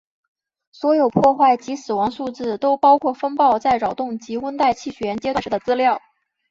[0.71, 6.01] 所有破坏及死亡数字都包括风暴在扰动及温带气旋阶段时的资料。